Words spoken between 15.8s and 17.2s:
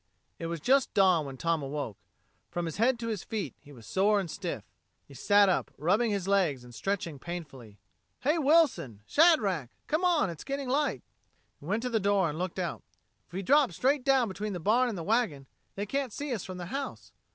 can't see us from the house."